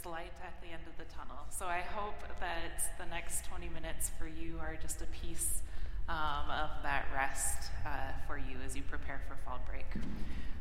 [0.00, 1.44] is light at the end of the tunnel.
[1.50, 5.62] So I hope that the next 20 minutes for you are just a piece
[6.08, 7.88] um, of that rest uh,
[8.26, 9.86] for you as you prepare for fall break.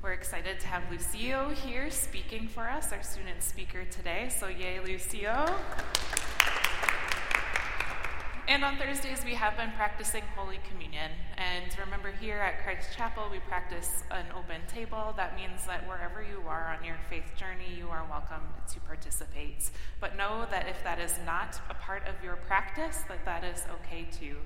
[0.02, 4.30] We're excited to have Lucio here speaking for us, our student speaker today.
[4.30, 5.46] So, yay, Lucio.
[8.50, 11.12] And on Thursdays, we have been practicing Holy Communion.
[11.38, 15.14] And remember, here at Christ Chapel, we practice an open table.
[15.16, 18.42] That means that wherever you are on your faith journey, you are welcome
[18.74, 19.70] to participate.
[20.00, 23.66] But know that if that is not a part of your practice, that that is
[23.84, 24.38] okay too,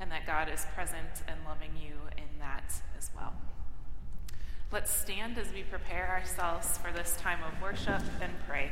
[0.00, 3.32] and that God is present and loving you in that as well.
[4.70, 8.70] Let's stand as we prepare ourselves for this time of worship and pray.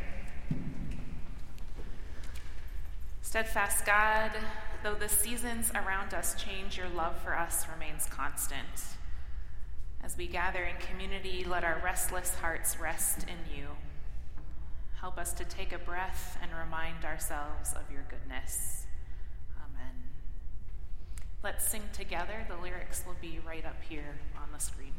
[3.35, 4.31] Steadfast God,
[4.85, 8.95] though the seasons around us change, your love for us remains constant.
[10.05, 13.71] As we gather in community, let our restless hearts rest in you.
[15.01, 18.87] Help us to take a breath and remind ourselves of your goodness.
[19.57, 19.97] Amen.
[21.43, 22.47] Let's sing together.
[22.49, 24.93] The lyrics will be right up here on the screen.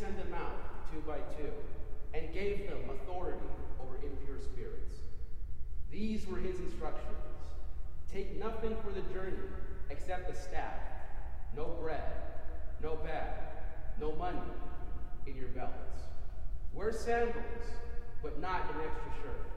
[0.00, 1.52] Send them out two by two
[2.14, 3.46] and gave them authority
[3.80, 4.96] over impure spirits.
[5.92, 7.20] These were his instructions
[8.12, 9.36] Take nothing for the journey
[9.88, 10.80] except a staff,
[11.56, 12.02] no bread,
[12.82, 13.38] no bag,
[14.00, 14.38] no money
[15.28, 16.00] in your belts.
[16.74, 17.36] Wear sandals,
[18.20, 19.50] but not an extra shirt.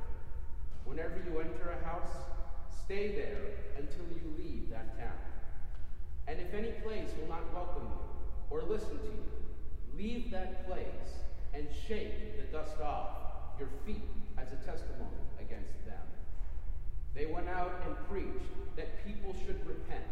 [0.86, 2.16] Whenever you enter a house,
[2.86, 3.42] stay there
[3.76, 5.18] until you leave that town.
[6.28, 9.43] And if any place will not welcome you or listen to you,
[9.98, 11.22] leave that place
[11.54, 13.10] and shake the dust off
[13.60, 14.04] your feet
[14.38, 16.02] as a testimony against them.
[17.16, 20.04] They went out and preached that people should repent.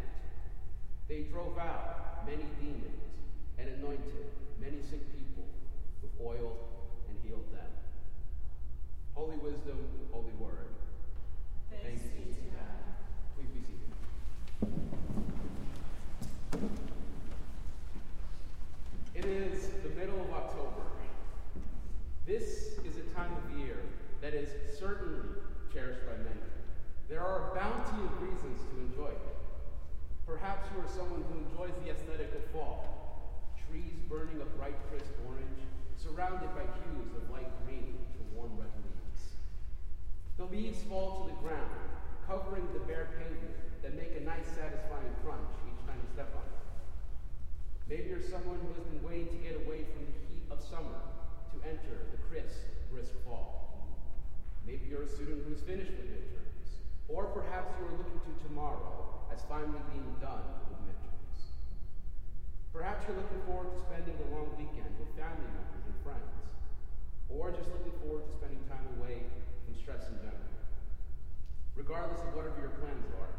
[1.07, 3.01] They drove out many demons
[3.57, 4.27] and anointed
[4.59, 5.45] many sick people
[6.01, 6.55] with oil
[7.09, 7.69] and healed them.
[9.13, 9.79] Holy wisdom,
[10.11, 10.67] holy word.
[11.83, 12.81] Thanks be to God.
[13.35, 13.91] Please be seated.
[19.15, 20.81] It is the middle of October.
[22.31, 23.75] This is a time of year
[24.21, 24.47] that is
[24.79, 25.35] certainly
[25.67, 26.47] cherished by many.
[27.11, 29.35] There are a bounty of reasons to enjoy it.
[30.23, 33.51] Perhaps you are someone who enjoys the aesthetic of fall.
[33.67, 35.59] Trees burning a bright crisp orange,
[35.99, 39.35] surrounded by hues of light green to warm red leaves.
[40.39, 41.83] The leaves fall to the ground,
[42.31, 46.47] covering the bare pavement that make a nice satisfying crunch each time you step on
[46.47, 46.63] it.
[47.91, 51.11] Maybe you're someone who has been waiting to get away from the heat of summer
[51.51, 53.75] to enter the crisp, brisk fall.
[54.63, 56.79] Maybe you're a student who's finished with midterms,
[57.11, 61.51] or perhaps you are looking to tomorrow as finally being done with midterms.
[62.71, 66.39] Perhaps you're looking forward to spending a long weekend with family members and friends,
[67.27, 69.27] or just looking forward to spending time away
[69.67, 70.55] from stress in general.
[71.75, 73.35] Regardless of whatever your plans are,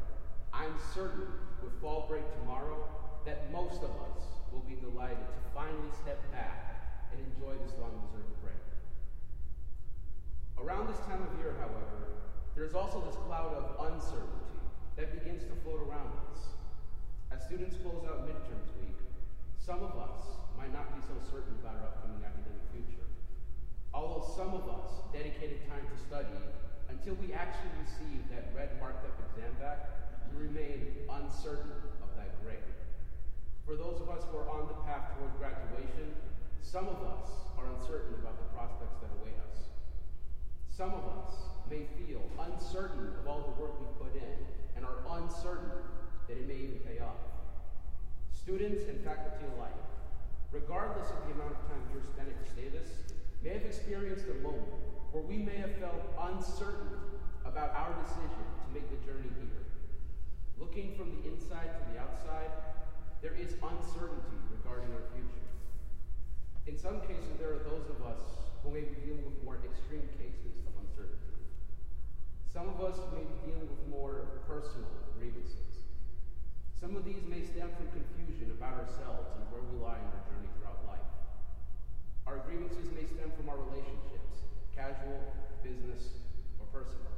[0.53, 1.33] I'm certain
[1.65, 2.77] with fall break tomorrow
[3.25, 4.21] that most of us
[4.53, 8.72] will be delighted to finally step back and enjoy this long deserved break.
[10.61, 12.21] Around this time of year, however,
[12.55, 14.61] there's also this cloud of uncertainty
[14.97, 16.53] that begins to float around us.
[17.33, 19.01] As students close out midterms week,
[19.57, 20.21] some of us
[20.57, 23.09] might not be so certain about our upcoming academic future.
[23.95, 26.37] Although some of us dedicated time to study
[26.93, 29.81] until we actually receive that red marked up exam back,
[30.29, 31.73] we remain uncertain
[32.05, 32.69] of that grade.
[33.65, 36.13] For those of us who are on the path toward graduation,
[36.61, 39.72] some of us are uncertain about the prospects that await us.
[40.83, 41.31] Some of us
[41.71, 44.35] may feel uncertain of all the work we've put in
[44.75, 45.79] and are uncertain
[46.27, 47.23] that it may even pay off.
[48.35, 49.79] Students and faculty alike,
[50.51, 52.91] regardless of the amount of time you're spending to stay this,
[53.47, 54.75] may have experienced a moment
[55.15, 56.99] where we may have felt uncertain
[57.47, 59.63] about our decision to make the journey here.
[60.59, 62.51] Looking from the inside to the outside,
[63.23, 65.47] there is uncertainty regarding our future.
[66.67, 68.19] In some cases, there are those of us
[68.63, 70.52] who may be dealing with more extreme cases.
[72.53, 75.89] Some of us may be dealing with more personal grievances.
[76.77, 80.23] Some of these may stem from confusion about ourselves and where we lie in our
[80.29, 81.09] journey throughout life.
[82.29, 84.45] Our grievances may stem from our relationships,
[84.77, 85.33] casual,
[85.65, 86.13] business,
[86.61, 87.17] or personal,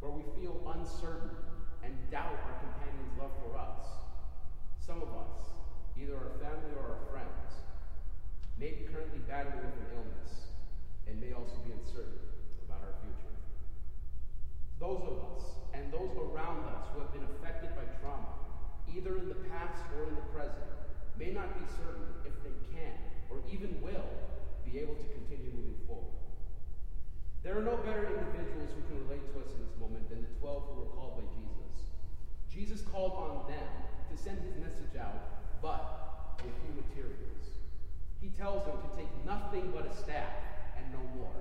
[0.00, 1.28] where we feel uncertain
[1.84, 3.84] and doubt our companion's love for us.
[4.80, 5.60] Some of us,
[6.00, 7.52] either our family or our friends,
[8.56, 10.56] may be currently battling with an illness
[11.04, 12.16] and may also be uncertain
[12.64, 13.30] about our future.
[14.80, 15.44] Those of us
[15.76, 18.32] and those around us who have been affected by trauma,
[18.88, 20.72] either in the past or in the present,
[21.18, 22.94] may not be certain if they can
[23.30, 24.10] or even will
[24.66, 26.14] be able to continue moving forward.
[27.42, 30.32] There are no better individuals who can relate to us in this moment than the
[30.38, 31.74] 12 who were called by Jesus.
[32.52, 33.70] Jesus called on them
[34.10, 37.44] to send his message out, but with few materials.
[38.20, 40.36] He tells them to take nothing but a staff
[40.76, 41.36] and no more.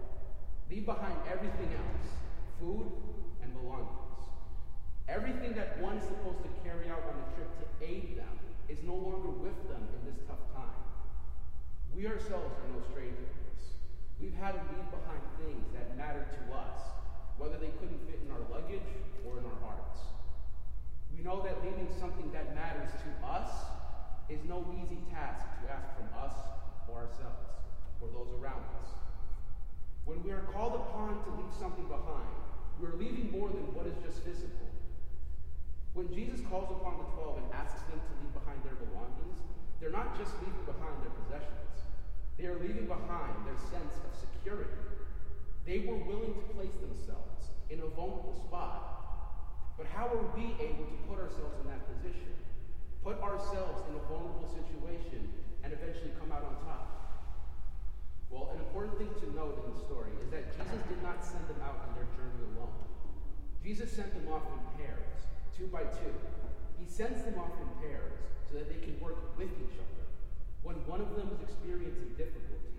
[0.71, 2.07] Leave behind everything else
[2.59, 2.87] food
[3.41, 4.23] and belongings.
[5.07, 8.35] Everything that one is supposed to carry out on a trip to aid them
[8.69, 10.79] is no longer with them in this tough time.
[11.95, 13.73] We ourselves are no stranger to this.
[14.21, 16.79] We've had to leave behind things that matter to us,
[17.41, 18.85] whether they couldn't fit in our luggage
[19.25, 19.99] or in our hearts.
[21.15, 23.49] We know that leaving something that matters to us
[24.29, 26.33] is no easy task to ask from us
[26.87, 27.49] or ourselves
[28.01, 28.89] or those around us.
[30.05, 32.33] When we are called upon to leave something behind,
[32.79, 34.69] we are leaving more than what is just physical.
[35.93, 39.41] When Jesus calls upon the twelve and asks them to leave behind their belongings,
[39.81, 41.75] they're not just leaving behind their possessions.
[42.37, 44.79] They are leaving behind their sense of security.
[45.65, 48.99] They were willing to place themselves in a vulnerable spot
[49.79, 52.35] But how are we able to put ourselves in that position?
[53.03, 55.31] Put ourselves in a vulnerable situation
[55.63, 56.99] and eventually come out on top?
[58.29, 61.47] Well, an important thing to note in the story is that Jesus did not send
[61.47, 62.75] them out on their journey alone.
[63.63, 65.25] Jesus sent them off in pairs,
[65.55, 66.13] two by two.
[66.77, 68.13] He sends them off in pairs
[68.51, 70.05] so that they can work with each other.
[70.61, 72.75] When one of them is experiencing difficulty,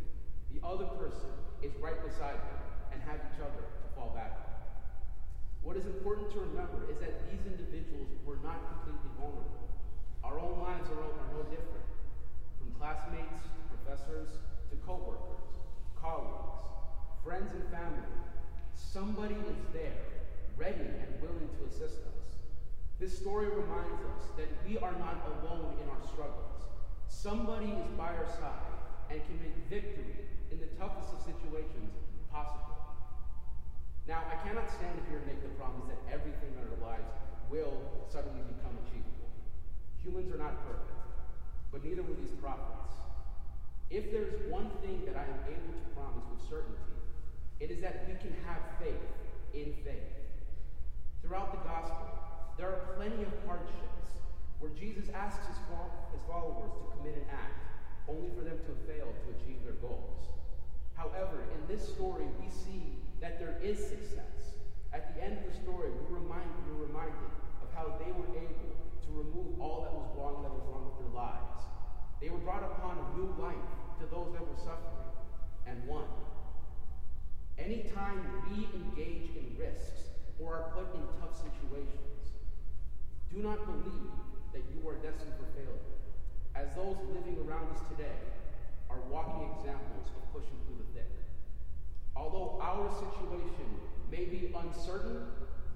[0.53, 2.61] the other person is right beside them
[2.93, 4.51] and have each other to fall back on.
[5.63, 9.70] What is important to remember is that these individuals were not completely vulnerable.
[10.25, 11.89] Our own lives are, are no different.
[12.59, 14.29] From classmates to professors
[14.71, 15.49] to coworkers,
[16.01, 16.55] colleagues,
[17.25, 18.13] friends and family,
[18.75, 20.05] somebody is there,
[20.57, 22.21] ready and willing to assist us.
[22.99, 26.69] This story reminds us that we are not alone in our struggles.
[27.09, 28.77] Somebody is by our side
[29.11, 31.97] and can make victory in the toughest of situations
[32.31, 32.77] possible.
[34.07, 37.11] Now, I cannot stand here and make the promise that everything in our lives
[37.51, 39.20] will suddenly become achievable.
[40.05, 40.97] Humans are not perfect,
[41.73, 42.95] but neither were these prophets.
[43.91, 46.97] If there is one thing that I am able to promise with certainty,
[47.61, 49.11] it is that we can have faith
[49.53, 50.15] in faith.
[51.23, 52.09] Throughout the gospel,
[52.57, 54.17] there are plenty of hardships
[54.61, 55.57] where Jesus asks his,
[56.29, 57.59] followers to commit an act,
[58.07, 60.31] only for them to fail to achieve their goals.
[60.95, 64.55] However, in this story, we see that there is success.
[64.93, 67.35] At the end of the story, we're, remind, we're reminded
[67.67, 68.71] of how they were able
[69.11, 71.67] to remove all that was wrong that was wrong with their lives.
[72.21, 73.59] They were brought upon a new life
[73.99, 75.11] to those that were suffering
[75.67, 76.07] and won.
[77.59, 82.33] Anytime we engage in risks or are put in tough situations,
[83.31, 84.11] do not believe
[84.53, 85.91] that you are destined for failure,
[86.55, 88.19] as those living around us today
[88.89, 91.11] are walking examples of pushing through the thick.
[92.17, 93.79] Although our situation
[94.11, 95.27] may be uncertain,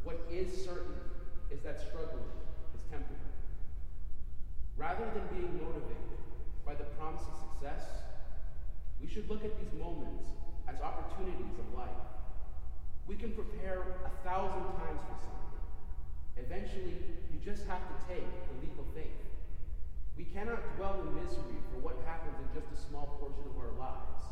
[0.03, 0.99] what is certain
[1.51, 2.27] is that struggling
[2.75, 3.24] is temporary.
[4.77, 6.19] Rather than being motivated
[6.67, 7.87] by the promise of success,
[9.01, 10.31] we should look at these moments
[10.67, 12.05] as opportunities of life.
[13.07, 15.65] We can prepare a thousand times for something.
[16.43, 16.99] Eventually,
[17.31, 19.23] you just have to take the leap of faith.
[20.17, 23.79] We cannot dwell in misery for what happens in just a small portion of our
[23.79, 24.23] lives.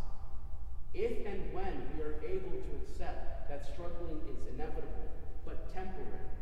[0.95, 5.11] If and when we are able to accept that struggling is inevitable
[5.45, 6.35] but temporary,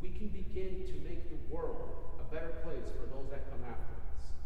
[0.00, 3.96] we can begin to make the world a better place for those that come after
[4.12, 4.36] us.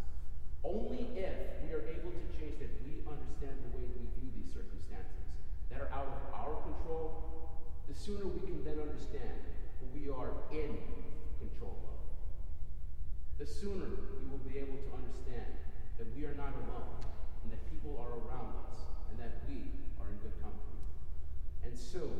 [0.63, 1.35] Only if
[1.67, 5.27] we are able to change that we understand the way we view these circumstances
[5.67, 7.59] that are out of our control,
[7.91, 9.35] the sooner we can then understand
[9.83, 10.79] who we are in
[11.43, 11.99] control of.
[13.43, 13.91] The sooner
[14.23, 15.51] we will be able to understand
[15.99, 17.03] that we are not alone
[17.43, 20.79] and that people are around us and that we are in good company.
[21.67, 22.15] And soon,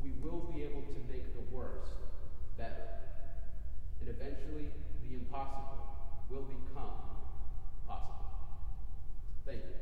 [0.00, 1.92] we will be able to make the worst
[2.56, 2.88] better.
[4.00, 4.70] And eventually,
[5.28, 5.78] impossible
[6.30, 6.90] will become
[7.86, 8.14] possible.
[9.46, 9.74] Thank you.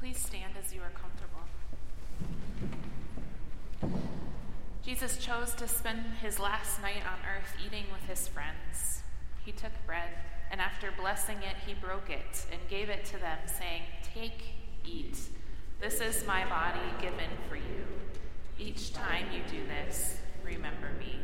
[0.00, 1.42] Please stand as you are comfortable.
[4.82, 9.02] Jesus chose to spend his last night on earth eating with his friends.
[9.44, 10.10] He took bread,
[10.50, 13.82] and after blessing it, he broke it and gave it to them, saying,
[14.14, 15.18] Take, eat.
[15.80, 17.84] This is my body given for you.
[18.58, 21.18] Each time you do this, remember me.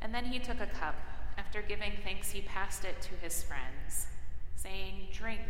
[0.00, 0.96] And then he took a cup.
[1.38, 4.06] After giving thanks, he passed it to his friends,
[4.56, 5.40] saying, Drink.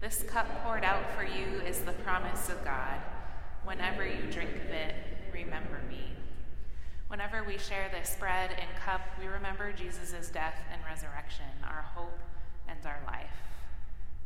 [0.00, 3.00] This cup poured out for you is the promise of God.
[3.64, 4.94] Whenever you drink of it,
[5.32, 6.00] remember me.
[7.10, 12.20] Whenever we share this bread and cup, we remember Jesus' death and resurrection, our hope
[12.68, 13.26] and our life.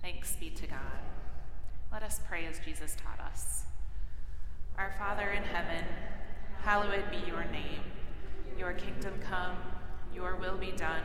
[0.02, 1.00] Thanks be to God.
[1.90, 3.62] Let us pray as Jesus taught us.
[4.76, 5.82] Our Father in heaven,
[6.60, 7.80] hallowed be your name.
[8.58, 9.56] Your kingdom come,
[10.14, 11.04] your will be done,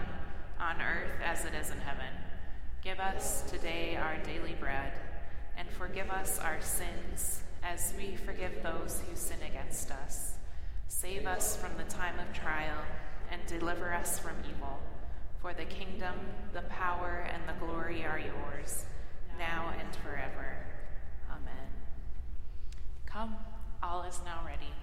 [0.59, 2.11] on earth as it is in heaven.
[2.83, 4.91] Give us today our daily bread,
[5.55, 10.33] and forgive us our sins as we forgive those who sin against us.
[10.91, 12.81] Save us from the time of trial,
[13.31, 14.79] and deliver us from evil.
[15.39, 16.15] For the kingdom,
[16.51, 18.85] the power, and the glory are yours,
[19.37, 20.57] now and forever.
[21.29, 21.69] Amen.
[23.05, 23.35] Come,
[23.83, 24.73] all is now ready.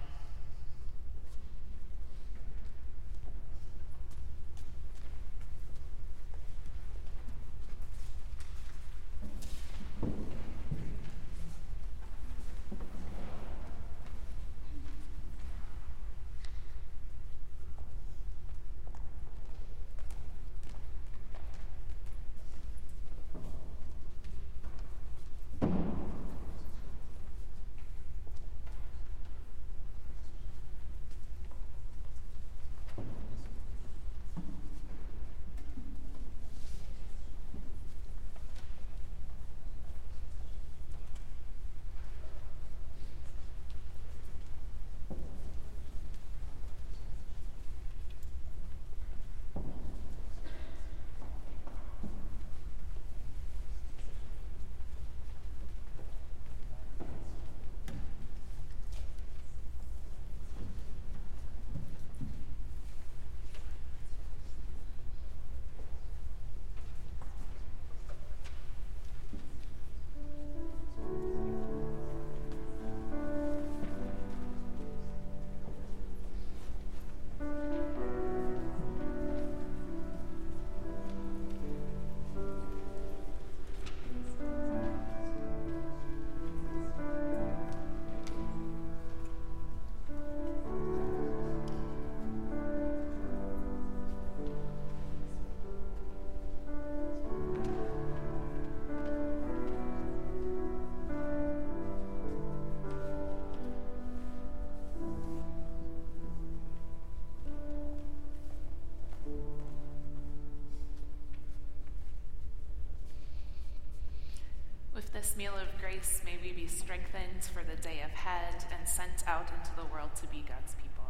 [115.17, 119.49] This meal of grace, may we be strengthened for the day ahead and sent out
[119.49, 121.05] into the world to be God's people.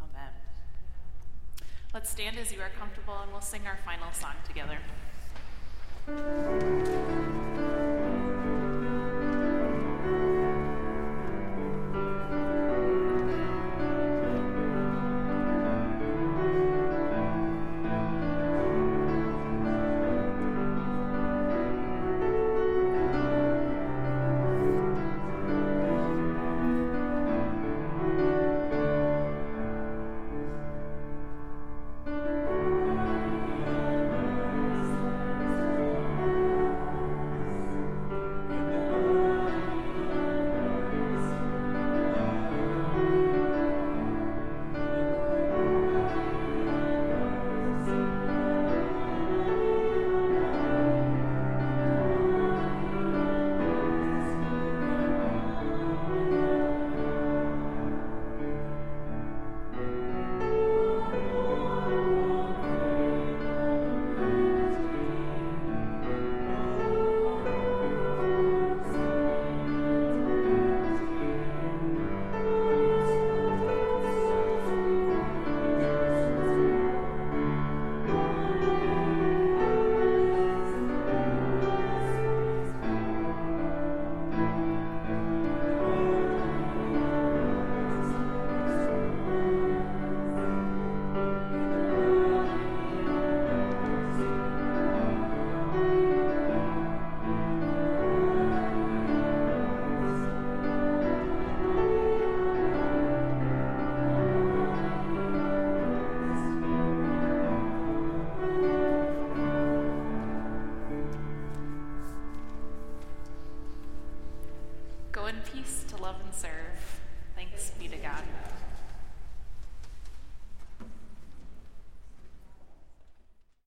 [0.00, 0.30] Amen.
[1.92, 4.78] Let's stand as you are comfortable and we'll sing our final song together.